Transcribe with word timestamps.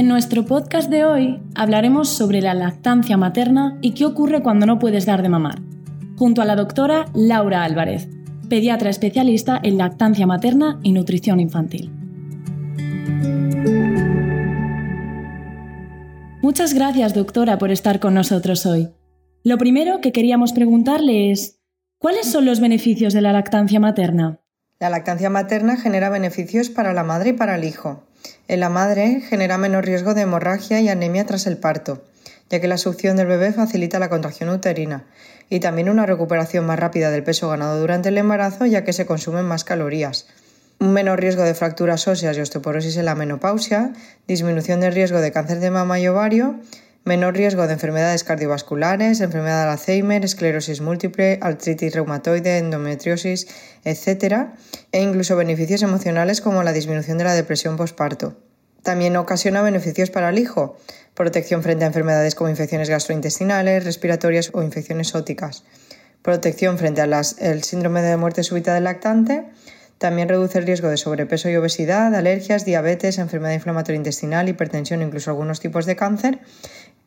En 0.00 0.08
nuestro 0.08 0.46
podcast 0.46 0.88
de 0.88 1.04
hoy 1.04 1.40
hablaremos 1.54 2.08
sobre 2.08 2.40
la 2.40 2.54
lactancia 2.54 3.18
materna 3.18 3.76
y 3.82 3.90
qué 3.92 4.06
ocurre 4.06 4.42
cuando 4.42 4.64
no 4.64 4.78
puedes 4.78 5.04
dar 5.04 5.20
de 5.22 5.28
mamar, 5.28 5.60
junto 6.16 6.40
a 6.40 6.46
la 6.46 6.56
doctora 6.56 7.04
Laura 7.12 7.64
Álvarez, 7.64 8.08
pediatra 8.48 8.88
especialista 8.88 9.60
en 9.62 9.76
lactancia 9.76 10.26
materna 10.26 10.80
y 10.82 10.92
nutrición 10.92 11.38
infantil. 11.40 11.90
Muchas 16.40 16.72
gracias, 16.72 17.12
doctora, 17.12 17.58
por 17.58 17.70
estar 17.70 18.00
con 18.00 18.14
nosotros 18.14 18.64
hoy. 18.64 18.88
Lo 19.44 19.58
primero 19.58 20.00
que 20.00 20.12
queríamos 20.12 20.54
preguntarle 20.54 21.30
es, 21.30 21.60
¿cuáles 21.98 22.24
son 22.24 22.46
los 22.46 22.60
beneficios 22.60 23.12
de 23.12 23.20
la 23.20 23.32
lactancia 23.32 23.80
materna? 23.80 24.40
La 24.80 24.88
lactancia 24.88 25.28
materna 25.28 25.76
genera 25.76 26.08
beneficios 26.08 26.70
para 26.70 26.94
la 26.94 27.04
madre 27.04 27.30
y 27.30 27.32
para 27.34 27.54
el 27.54 27.64
hijo. 27.64 28.02
En 28.48 28.60
la 28.60 28.70
madre 28.70 29.20
genera 29.20 29.58
menor 29.58 29.84
riesgo 29.84 30.14
de 30.14 30.22
hemorragia 30.22 30.80
y 30.80 30.88
anemia 30.88 31.26
tras 31.26 31.46
el 31.46 31.58
parto, 31.58 32.02
ya 32.48 32.62
que 32.62 32.66
la 32.66 32.78
succión 32.78 33.18
del 33.18 33.26
bebé 33.26 33.52
facilita 33.52 33.98
la 33.98 34.08
contracción 34.08 34.48
uterina, 34.48 35.04
y 35.50 35.60
también 35.60 35.90
una 35.90 36.06
recuperación 36.06 36.64
más 36.64 36.78
rápida 36.78 37.10
del 37.10 37.22
peso 37.22 37.50
ganado 37.50 37.78
durante 37.78 38.08
el 38.08 38.16
embarazo, 38.16 38.64
ya 38.64 38.82
que 38.82 38.94
se 38.94 39.04
consumen 39.04 39.44
más 39.44 39.64
calorías. 39.64 40.28
Un 40.78 40.94
menor 40.94 41.20
riesgo 41.20 41.42
de 41.42 41.52
fracturas 41.52 42.08
óseas 42.08 42.38
y 42.38 42.40
osteoporosis 42.40 42.96
en 42.96 43.04
la 43.04 43.14
menopausia, 43.14 43.92
disminución 44.26 44.80
del 44.80 44.94
riesgo 44.94 45.20
de 45.20 45.30
cáncer 45.30 45.60
de 45.60 45.70
mama 45.70 46.00
y 46.00 46.08
ovario, 46.08 46.58
menor 47.04 47.34
riesgo 47.34 47.66
de 47.66 47.72
enfermedades 47.72 48.24
cardiovasculares, 48.24 49.20
enfermedad 49.20 49.64
de 49.64 49.70
Alzheimer, 49.72 50.24
esclerosis 50.24 50.80
múltiple, 50.80 51.38
artritis 51.40 51.94
reumatoide, 51.94 52.58
endometriosis, 52.58 53.46
etc. 53.84 54.48
E 54.92 55.00
incluso 55.00 55.36
beneficios 55.36 55.82
emocionales 55.82 56.40
como 56.40 56.62
la 56.62 56.72
disminución 56.72 57.18
de 57.18 57.24
la 57.24 57.34
depresión 57.34 57.76
postparto. 57.76 58.36
También 58.82 59.16
ocasiona 59.16 59.62
beneficios 59.62 60.10
para 60.10 60.30
el 60.30 60.38
hijo, 60.38 60.76
protección 61.14 61.62
frente 61.62 61.84
a 61.84 61.88
enfermedades 61.88 62.34
como 62.34 62.50
infecciones 62.50 62.88
gastrointestinales, 62.88 63.84
respiratorias 63.84 64.50
o 64.54 64.62
infecciones 64.62 65.14
óticas, 65.14 65.64
protección 66.22 66.78
frente 66.78 67.02
al 67.02 67.62
síndrome 67.62 68.00
de 68.02 68.16
muerte 68.16 68.42
súbita 68.42 68.74
del 68.74 68.84
lactante, 68.84 69.44
también 69.98 70.30
reduce 70.30 70.58
el 70.58 70.64
riesgo 70.64 70.88
de 70.88 70.96
sobrepeso 70.96 71.50
y 71.50 71.56
obesidad, 71.56 72.14
alergias, 72.14 72.64
diabetes, 72.64 73.18
enfermedad 73.18 73.52
inflamatoria 73.52 73.98
intestinal, 73.98 74.48
hipertensión, 74.48 75.02
incluso 75.02 75.30
algunos 75.30 75.60
tipos 75.60 75.84
de 75.84 75.94
cáncer 75.94 76.38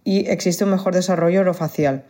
y 0.03 0.29
existe 0.29 0.63
un 0.63 0.71
mejor 0.71 0.93
desarrollo 0.93 1.41
orofacial. 1.41 2.05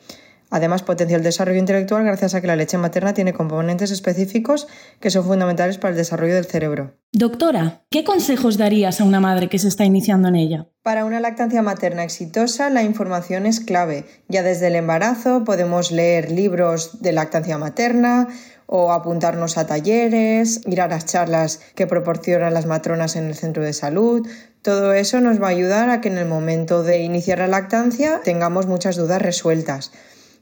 Además, 0.53 0.83
potencia 0.83 1.17
el 1.17 1.23
desarrollo 1.23 1.57
intelectual 1.57 2.03
gracias 2.03 2.35
a 2.35 2.41
que 2.41 2.45
la 2.45 2.55
leche 2.55 2.77
materna 2.77 3.15
tiene 3.15 3.33
componentes 3.33 3.89
específicos 3.89 4.67
que 4.99 5.09
son 5.09 5.25
fundamentales 5.25 5.79
para 5.79 5.93
el 5.93 5.97
desarrollo 5.97 6.35
del 6.35 6.45
cerebro. 6.45 6.93
Doctora, 7.11 7.81
¿qué 7.89 8.03
consejos 8.03 8.59
darías 8.59 9.01
a 9.01 9.03
una 9.03 9.19
madre 9.19 9.49
que 9.49 9.57
se 9.57 9.67
está 9.67 9.83
iniciando 9.83 10.27
en 10.27 10.35
ella? 10.35 10.67
Para 10.83 11.05
una 11.05 11.19
lactancia 11.19 11.63
materna 11.63 12.03
exitosa, 12.03 12.69
la 12.69 12.83
información 12.83 13.47
es 13.47 13.61
clave. 13.61 14.05
Ya 14.27 14.43
desde 14.43 14.67
el 14.67 14.75
embarazo 14.75 15.43
podemos 15.43 15.91
leer 15.91 16.29
libros 16.29 17.01
de 17.01 17.13
lactancia 17.13 17.57
materna 17.57 18.27
o 18.65 18.91
apuntarnos 18.91 19.57
a 19.57 19.67
talleres, 19.67 20.61
ir 20.65 20.81
a 20.81 20.87
las 20.87 21.05
charlas 21.05 21.59
que 21.75 21.87
proporcionan 21.87 22.53
las 22.53 22.65
matronas 22.65 23.15
en 23.15 23.25
el 23.25 23.35
centro 23.35 23.63
de 23.63 23.73
salud, 23.73 24.27
todo 24.61 24.93
eso 24.93 25.19
nos 25.19 25.41
va 25.41 25.47
a 25.47 25.51
ayudar 25.51 25.89
a 25.89 25.99
que 25.99 26.07
en 26.07 26.17
el 26.17 26.27
momento 26.27 26.83
de 26.83 26.99
iniciar 26.99 27.39
la 27.39 27.47
lactancia 27.47 28.21
tengamos 28.23 28.65
muchas 28.65 28.95
dudas 28.95 29.21
resueltas. 29.21 29.91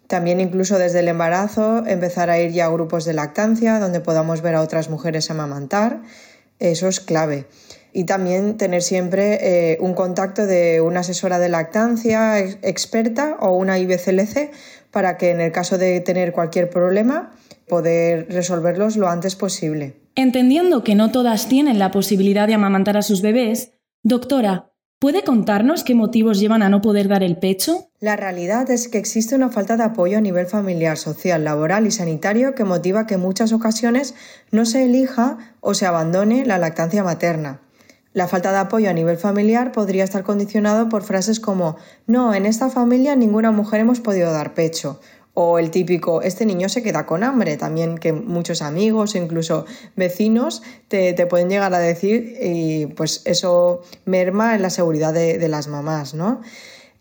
También 0.06 0.40
incluso 0.40 0.78
desde 0.78 1.00
el 1.00 1.08
embarazo 1.08 1.86
empezar 1.88 2.30
a 2.30 2.38
ir 2.38 2.52
ya 2.52 2.66
a 2.66 2.70
grupos 2.70 3.06
de 3.06 3.14
lactancia 3.14 3.80
donde 3.80 4.02
podamos 4.02 4.42
ver 4.42 4.56
a 4.56 4.62
otras 4.62 4.90
mujeres 4.90 5.32
amamantar. 5.32 6.02
Eso 6.60 6.88
es 6.88 7.00
clave. 7.00 7.48
Y 7.94 8.04
también 8.04 8.58
tener 8.58 8.84
siempre 8.84 9.40
eh, 9.42 9.78
un 9.80 9.94
contacto 9.94 10.46
de 10.46 10.82
una 10.82 11.00
asesora 11.00 11.40
de 11.40 11.50
lactancia 11.50 12.40
experta 12.40 13.38
o 13.40 13.56
una 13.56 13.80
IBCLC 13.80 14.52
para 14.92 15.18
que 15.18 15.32
en 15.32 15.42
el 15.42 15.52
caso 15.52 15.78
de 15.78 16.00
tener 16.02 16.34
cualquier 16.34 16.70
problema 16.70 17.32
poder 17.68 18.28
resolverlos 18.30 18.98
lo 18.98 19.08
antes 19.08 19.36
posible. 19.36 20.02
Entendiendo 20.16 20.84
que 20.84 20.96
no 20.96 21.12
todas 21.12 21.48
tienen 21.48 21.80
la 21.80 21.92
posibilidad 21.92 22.48
de 22.48 22.54
amamantar 22.54 22.98
a 22.98 23.02
sus 23.02 23.22
bebés, 23.22 23.74
Doctora, 24.04 24.74
¿puede 25.00 25.24
contarnos 25.24 25.84
qué 25.84 25.94
motivos 25.94 26.40
llevan 26.40 26.64
a 26.64 26.70
no 26.70 26.82
poder 26.82 27.08
dar 27.08 27.22
el 27.22 27.38
pecho? 27.38 27.92
La 28.00 28.16
realidad 28.16 28.72
es 28.72 28.88
que 28.88 28.98
existe 28.98 29.36
una 29.36 29.50
falta 29.50 29.78
de 29.78 29.84
apoyo 29.84 30.18
a 30.18 30.22
nivel 30.22 30.48
familiar, 30.48 30.98
social, 30.98 31.44
laboral 31.44 31.86
y 31.86 31.92
sanitario 31.92 32.56
que 32.56 32.64
motiva 32.64 33.06
que 33.06 33.14
en 33.14 33.20
muchas 33.20 33.54
ocasiones 33.54 34.16
no 34.50 34.66
se 34.66 34.86
elija 34.86 35.38
o 35.60 35.76
se 35.76 35.86
abandone 35.86 36.48
la 36.48 36.58
lactancia 36.58 37.04
materna. 37.04 37.62
La 38.14 38.28
falta 38.28 38.52
de 38.52 38.58
apoyo 38.58 38.90
a 38.90 38.94
nivel 38.94 39.18
familiar 39.18 39.72
podría 39.72 40.04
estar 40.04 40.24
condicionado 40.24 40.90
por 40.90 41.04
frases 41.04 41.40
como 41.40 41.78
no, 42.08 42.34
en 42.34 42.48
esta 42.48 42.70
familia 42.70 43.16
ninguna 43.16 43.52
mujer 43.52 43.82
hemos 43.82 44.00
podido 44.00 44.34
dar 44.34 44.56
pecho 44.56 45.00
o 45.34 45.60
el 45.60 45.72
típico, 45.72 46.22
este 46.22 46.46
niño 46.46 46.68
se 46.68 46.84
queda 46.84 47.06
con 47.06 47.24
hambre, 47.24 47.56
también 47.56 47.98
que 47.98 48.12
muchos 48.12 48.62
amigos, 48.62 49.16
incluso 49.16 49.66
vecinos, 49.96 50.62
te, 50.90 51.14
pueden 51.26 51.50
llegar 51.50 51.74
a 51.74 51.80
decir 51.80 52.38
y 52.42 52.88
pues 52.88 53.22
eso 53.26 53.82
merma 54.06 54.56
en 54.56 54.62
la 54.62 54.70
seguridad 54.70 55.14
de, 55.14 55.48
las 55.48 55.68
mamás, 55.68 56.14
¿no? 56.14 56.42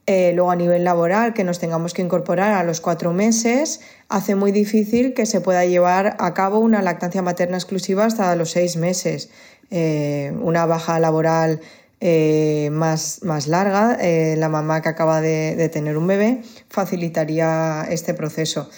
Eh, 0.06 0.32
luego 0.34 0.50
a 0.50 0.56
nivel 0.56 0.84
laboral, 0.84 1.34
que 1.34 1.44
nos 1.44 1.58
tengamos 1.58 1.92
que 1.92 2.02
incorporar 2.02 2.52
a 2.52 2.64
los 2.64 2.80
cuatro 2.80 3.12
meses, 3.12 3.80
hace 4.08 4.34
muy 4.34 4.52
difícil 4.52 5.12
que 5.14 5.26
se 5.26 5.40
pueda 5.40 5.64
llevar 5.64 6.16
a 6.18 6.34
cabo 6.34 6.58
una 6.58 6.82
lactancia 6.82 7.22
materna 7.22 7.56
exclusiva 7.56 8.04
hasta 8.04 8.34
los 8.36 8.50
seis 8.50 8.76
meses. 8.76 9.30
Eh, 9.72 10.32
una 10.40 10.66
baja 10.66 10.98
laboral 10.98 11.60
eh, 12.00 12.70
más, 12.72 13.22
más, 13.22 13.46
larga, 13.46 13.98
eh, 14.00 14.34
la 14.38 14.48
mamá 14.48 14.80
que 14.80 14.88
acaba 14.88 15.20
de, 15.20 15.68
tener 15.68 15.96
un 15.98 16.06
bebé, 16.06 16.42
facilitaría 16.68 17.86
este 17.90 18.14
proceso. 18.14 18.70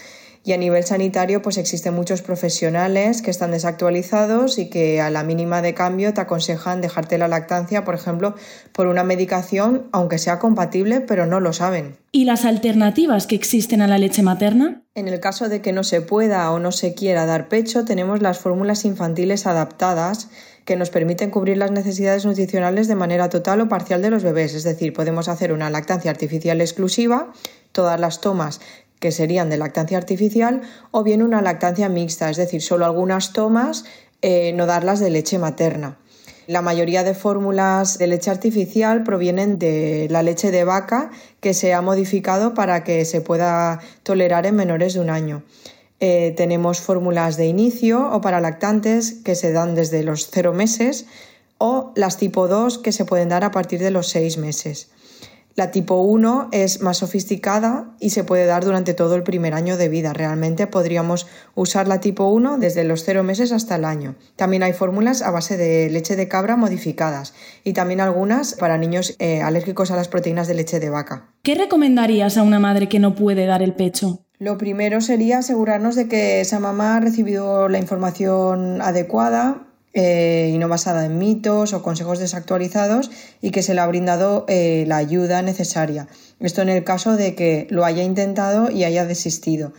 Y 0.45 0.53
a 0.53 0.57
nivel 0.57 0.83
sanitario, 0.83 1.41
pues 1.41 1.57
existen 1.57 1.95
muchos 1.95 2.21
profesionales 2.21 3.23
que 3.23 3.31
están 3.31 3.53
desactualizados 3.53 4.59
y 4.59 4.69
que 4.69 5.01
a 5.01 5.09
la 5.09 5.23
mínima 5.23 5.63
de 5.63 5.73
cambio 5.73 6.13
te 6.15 6.21
aconsejan 6.21 6.81
dejarte 6.81 7.17
la 7.17 7.29
lactancia, 7.29 7.85
por 7.85 7.95
ejemplo, 7.95 8.35
por 8.73 8.89
una 8.89 9.05
medicación, 9.05 9.89
aunque 9.93 10.19
sea 10.19 10.41
compatible, 10.41 11.01
pero 11.01 11.27
no 11.27 11.39
lo 11.39 11.53
saben. 11.53 11.97
¿Y 12.11 12.25
las 12.25 12.45
alternativas 12.45 13.29
que 13.29 13.37
existen 13.37 13.83
a 13.83 13.87
la 13.87 13.99
leche 13.99 14.23
materna? 14.23 14.83
En 14.97 15.07
el 15.07 15.21
caso 15.21 15.49
de 15.49 15.63
que 15.63 15.73
no 15.73 15.85
se 15.85 16.01
pueda 16.01 16.51
o 16.51 16.59
no 16.59 16.73
se 16.73 16.95
quiera 16.95 17.25
dar 17.25 17.49
pecho, 17.49 17.85
tenemos 17.85 18.21
las 18.21 18.39
fórmulas 18.39 18.85
infantiles 18.85 19.47
adaptadas 19.47 20.29
que 20.65 20.77
nos 20.77 20.91
permiten 20.91 21.31
cubrir 21.31 21.57
las 21.57 21.71
necesidades 21.71 22.25
nutricionales 22.25 22.89
de 22.89 22.95
manera 22.95 23.29
total 23.29 23.61
o 23.61 23.69
parcial 23.69 24.03
de 24.03 24.11
los 24.11 24.23
bebés. 24.25 24.55
Es 24.55 24.65
decir, 24.65 24.93
podemos 24.93 25.29
hacer 25.29 25.53
una 25.53 25.71
lactancia 25.71 26.11
artificial 26.11 26.61
exclusiva, 26.61 27.33
todas 27.73 27.99
las 27.99 28.21
tomas 28.21 28.61
que 29.03 29.11
serían 29.11 29.51
de 29.51 29.59
lactancia 29.59 29.99
artificial, 29.99 30.63
o 30.93 31.03
bien 31.03 31.23
una 31.23 31.43
lactancia 31.43 31.89
mixta, 31.89 32.31
es 32.31 32.37
decir, 32.37 32.63
solo 32.63 32.87
algunas 32.87 33.33
tomas, 33.33 33.85
eh, 34.23 34.53
no 34.55 34.65
darlas 34.65 35.01
de 35.01 35.11
leche 35.11 35.39
materna. 35.39 35.99
La 36.47 36.63
mayoría 36.63 37.03
de 37.03 37.15
fórmulas 37.15 37.99
de 37.99 38.07
leche 38.07 38.31
artificial 38.31 39.03
provienen 39.03 39.59
de 39.59 40.07
la 40.09 40.23
leche 40.23 40.53
de 40.53 40.63
vaca 40.63 41.11
que 41.41 41.53
se 41.53 41.75
ha 41.75 41.83
modificado 41.83 42.55
para 42.55 42.85
que 42.85 43.05
se 43.05 43.21
pueda 43.21 43.81
tolerar 44.05 44.47
en 44.47 44.55
menores 44.55 44.95
de 44.95 45.01
un 45.01 45.11
año. 45.11 45.43
Eh, 45.99 46.33
tenemos 46.37 46.81
fórmulas 46.81 47.37
de 47.37 47.47
inicio 47.47 48.09
o 48.13 48.21
para 48.21 48.41
lactantes 48.41 49.15
que 49.25 49.35
se 49.35 49.51
dan 49.51 49.75
desde 49.75 50.05
los 50.05 50.31
0 50.31 50.53
meses 50.53 51.07
o 51.59 51.93
las 51.97 52.19
tipo 52.19 52.47
2 52.47 52.79
que 52.79 52.93
se 52.93 53.05
pueden 53.05 53.31
dar 53.31 53.43
a 53.43 53.51
partir 53.51 53.81
de 53.81 53.91
los 53.91 54.09
6 54.09 54.39
meses. 54.39 54.91
La 55.55 55.71
tipo 55.71 56.01
1 56.01 56.49
es 56.53 56.81
más 56.81 56.99
sofisticada 56.99 57.95
y 58.01 58.11
se 58.11 58.25
puede 58.25 58.47
dar 58.47 58.65
durante 58.65 58.95
todo 58.95 59.17
el 59.17 59.23
primer 59.23 59.53
año 59.53 59.77
de 59.77 59.89
vida. 59.89 60.15
Realmente 60.15 60.67
podríamos 60.67 61.27
usar 61.55 61.89
la 61.89 62.01
tipo 62.01 62.29
1 62.29 62.59
desde 62.59 62.85
los 62.85 63.05
0 63.05 63.23
meses 63.23 63.53
hasta 63.53 63.77
el 63.77 63.85
año. 63.85 64.15
También 64.37 64.63
hay 64.63 64.73
fórmulas 64.73 65.21
a 65.21 65.31
base 65.31 65.59
de 65.59 65.91
leche 65.91 66.17
de 66.17 66.29
cabra 66.29 66.57
modificadas 66.57 67.35
y 67.65 67.75
también 67.75 68.01
algunas 68.01 68.55
para 68.55 68.79
niños 68.79 69.15
eh, 69.19 69.43
alérgicos 69.43 69.91
a 69.91 69.97
las 69.97 70.09
proteínas 70.09 70.49
de 70.49 70.55
leche 70.55 70.81
de 70.81 70.89
vaca. 70.89 71.29
¿Qué 71.43 71.55
recomendarías 71.55 72.39
a 72.39 72.43
una 72.43 72.59
madre 72.59 72.89
que 72.89 72.99
no 72.99 73.15
puede 73.15 73.45
dar 73.45 73.63
el 73.63 73.75
pecho? 73.75 74.21
Lo 74.39 74.59
primero 74.59 75.01
sería 75.01 75.39
asegurarnos 75.39 75.95
de 75.95 76.09
que 76.09 76.41
esa 76.41 76.59
mamá 76.59 76.97
ha 76.97 77.01
recibido 77.01 77.69
la 77.69 77.79
información 77.79 78.83
adecuada 78.83 79.69
eh, 79.95 80.51
y 80.55 80.59
no 80.59 80.69
basada 80.69 81.05
en 81.05 81.19
mitos 81.19 81.75
o 81.75 81.83
consejos 81.83 82.19
desactualizados 82.19 83.11
y 83.43 83.51
que 83.51 83.63
se 83.63 83.75
le 83.75 83.81
ha 83.81 83.87
brindado 83.87 84.47
eh, 84.49 84.85
la 84.87 84.97
ayuda 84.97 85.43
necesaria. 85.43 86.09
Esto 86.41 86.63
en 86.63 86.71
el 86.71 86.83
caso 86.83 87.17
de 87.17 87.35
que 87.35 87.67
lo 87.71 87.85
haya 87.85 88.03
intentado 88.03 88.71
y 88.71 88.85
haya 88.85 89.05
desistido. 89.05 89.73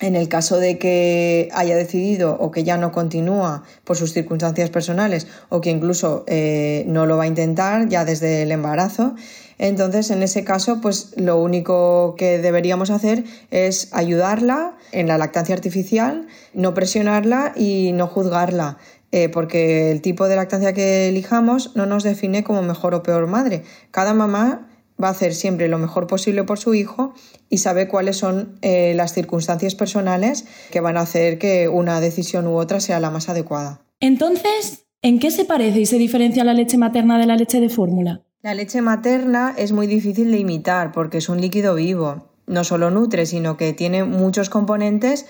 En 0.00 0.16
el 0.16 0.28
caso 0.28 0.58
de 0.58 0.76
que 0.76 1.48
haya 1.52 1.76
decidido 1.76 2.36
o 2.40 2.50
que 2.50 2.64
ya 2.64 2.76
no 2.76 2.90
continúa 2.90 3.62
por 3.84 3.96
sus 3.96 4.12
circunstancias 4.12 4.68
personales 4.70 5.28
o 5.50 5.60
que 5.60 5.70
incluso 5.70 6.24
eh, 6.26 6.84
no 6.88 7.06
lo 7.06 7.16
va 7.16 7.24
a 7.24 7.26
intentar 7.28 7.88
ya 7.88 8.04
desde 8.04 8.42
el 8.42 8.50
embarazo, 8.50 9.14
entonces 9.56 10.10
en 10.10 10.24
ese 10.24 10.42
caso 10.42 10.80
pues 10.80 11.14
lo 11.16 11.40
único 11.40 12.16
que 12.18 12.38
deberíamos 12.38 12.90
hacer 12.90 13.22
es 13.52 13.88
ayudarla 13.92 14.76
en 14.90 15.06
la 15.06 15.16
lactancia 15.16 15.54
artificial, 15.54 16.26
no 16.54 16.74
presionarla 16.74 17.52
y 17.54 17.92
no 17.92 18.08
juzgarla. 18.08 18.78
Eh, 19.16 19.28
porque 19.28 19.92
el 19.92 20.02
tipo 20.02 20.26
de 20.26 20.34
lactancia 20.34 20.72
que 20.72 21.08
elijamos 21.08 21.76
no 21.76 21.86
nos 21.86 22.02
define 22.02 22.42
como 22.42 22.62
mejor 22.62 22.96
o 22.96 23.04
peor 23.04 23.28
madre. 23.28 23.62
Cada 23.92 24.12
mamá 24.12 24.66
va 25.00 25.06
a 25.06 25.10
hacer 25.12 25.34
siempre 25.34 25.68
lo 25.68 25.78
mejor 25.78 26.08
posible 26.08 26.42
por 26.42 26.58
su 26.58 26.74
hijo 26.74 27.14
y 27.48 27.58
sabe 27.58 27.86
cuáles 27.86 28.16
son 28.16 28.58
eh, 28.60 28.92
las 28.96 29.14
circunstancias 29.14 29.76
personales 29.76 30.46
que 30.72 30.80
van 30.80 30.96
a 30.96 31.02
hacer 31.02 31.38
que 31.38 31.68
una 31.68 32.00
decisión 32.00 32.48
u 32.48 32.56
otra 32.56 32.80
sea 32.80 32.98
la 32.98 33.10
más 33.10 33.28
adecuada. 33.28 33.82
Entonces, 34.00 34.88
¿en 35.00 35.20
qué 35.20 35.30
se 35.30 35.44
parece 35.44 35.78
y 35.78 35.86
se 35.86 35.98
diferencia 35.98 36.42
la 36.42 36.52
leche 36.52 36.76
materna 36.76 37.16
de 37.16 37.26
la 37.26 37.36
leche 37.36 37.60
de 37.60 37.68
fórmula? 37.68 38.24
La 38.42 38.52
leche 38.54 38.82
materna 38.82 39.54
es 39.56 39.70
muy 39.70 39.86
difícil 39.86 40.32
de 40.32 40.38
imitar 40.38 40.90
porque 40.90 41.18
es 41.18 41.28
un 41.28 41.40
líquido 41.40 41.76
vivo. 41.76 42.32
No 42.48 42.64
solo 42.64 42.90
nutre, 42.90 43.26
sino 43.26 43.56
que 43.56 43.74
tiene 43.74 44.02
muchos 44.02 44.50
componentes 44.50 45.26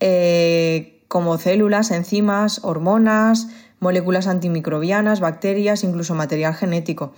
eh, 0.00 0.99
como 1.10 1.38
células, 1.38 1.90
enzimas, 1.90 2.60
hormonas, 2.62 3.48
moléculas 3.80 4.28
antimicrobianas, 4.28 5.18
bacterias, 5.18 5.82
incluso 5.82 6.14
material 6.14 6.54
genético. 6.54 7.14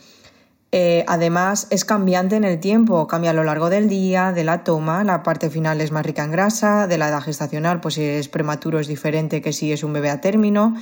Eh, 0.72 1.04
además, 1.06 1.66
es 1.68 1.84
cambiante 1.84 2.36
en 2.36 2.44
el 2.44 2.58
tiempo, 2.58 3.06
cambia 3.06 3.32
a 3.32 3.34
lo 3.34 3.44
largo 3.44 3.68
del 3.68 3.90
día, 3.90 4.32
de 4.32 4.44
la 4.44 4.64
toma, 4.64 5.04
la 5.04 5.22
parte 5.22 5.50
final 5.50 5.82
es 5.82 5.92
más 5.92 6.06
rica 6.06 6.24
en 6.24 6.30
grasa, 6.30 6.86
de 6.86 6.96
la 6.96 7.10
edad 7.10 7.20
gestacional, 7.20 7.82
pues 7.82 7.96
si 7.96 8.02
es 8.02 8.28
prematuro 8.30 8.80
es 8.80 8.86
diferente 8.86 9.42
que 9.42 9.52
si 9.52 9.72
es 9.72 9.84
un 9.84 9.92
bebé 9.92 10.08
a 10.08 10.22
término, 10.22 10.74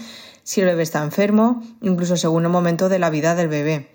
si 0.45 0.61
el 0.61 0.69
bebé 0.69 0.85
está 0.85 1.03
enfermo, 1.03 1.65
incluso 1.83 2.17
según 2.17 2.45
el 2.45 2.51
momento 2.51 2.89
de 2.89 3.01
la 3.01 3.11
vida 3.11 3.35
del 3.35 3.49
bebé. 3.49 3.89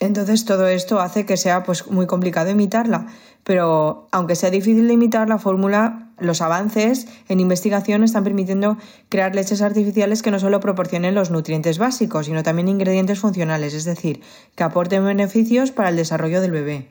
Entonces 0.00 0.46
todo 0.46 0.66
esto 0.66 0.98
hace 0.98 1.26
que 1.26 1.36
sea 1.36 1.62
pues, 1.62 1.86
muy 1.90 2.06
complicado 2.06 2.50
imitarla, 2.50 3.06
pero 3.44 4.08
aunque 4.10 4.34
sea 4.34 4.50
difícil 4.50 4.88
de 4.88 4.94
imitar 4.94 5.28
la 5.28 5.38
fórmula, 5.38 6.08
los 6.18 6.40
avances 6.40 7.06
en 7.28 7.38
investigación 7.38 8.02
están 8.02 8.24
permitiendo 8.24 8.78
crear 9.10 9.34
leches 9.34 9.60
artificiales 9.60 10.22
que 10.22 10.30
no 10.30 10.38
solo 10.38 10.58
proporcionen 10.58 11.14
los 11.14 11.30
nutrientes 11.30 11.78
básicos, 11.78 12.26
sino 12.26 12.42
también 12.42 12.68
ingredientes 12.68 13.18
funcionales, 13.18 13.74
es 13.74 13.84
decir, 13.84 14.22
que 14.54 14.64
aporten 14.64 15.04
beneficios 15.04 15.70
para 15.70 15.90
el 15.90 15.96
desarrollo 15.96 16.40
del 16.40 16.52
bebé. 16.52 16.88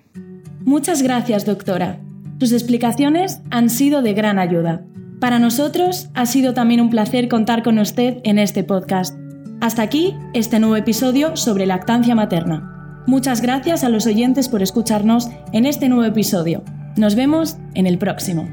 Muchas 0.64 1.02
gracias, 1.02 1.46
doctora. 1.46 2.00
Sus 2.40 2.52
explicaciones 2.52 3.40
han 3.50 3.72
sido 3.72 4.04
de 4.04 4.14
gran 4.14 4.38
ayuda. 4.38 4.84
Para 5.20 5.40
nosotros 5.40 6.10
ha 6.14 6.28
sido 6.28 6.54
también 6.54 6.80
un 6.80 6.92
placer 6.92 7.28
contar 7.28 7.64
con 7.64 7.80
usted 7.80 8.18
en 8.24 8.38
este 8.38 8.64
podcast. 8.64 9.18
Hasta 9.62 9.82
aquí 9.82 10.16
este 10.34 10.60
nuevo 10.60 10.76
episodio 10.76 11.36
sobre 11.36 11.66
lactancia 11.66 12.16
materna. 12.16 12.79
Muchas 13.10 13.42
gracias 13.42 13.84
a 13.84 13.90
los 13.90 14.06
oyentes 14.06 14.50
por 14.50 14.62
escucharnos 14.62 15.32
en 15.52 15.66
este 15.66 15.90
nuevo 15.90 16.06
episodio. 16.06 16.62
Nos 16.96 17.16
vemos 17.16 17.58
en 17.74 17.88
el 17.88 17.98
próximo. 17.98 18.48